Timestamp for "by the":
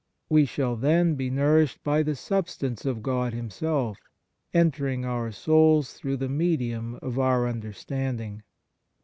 1.83-2.15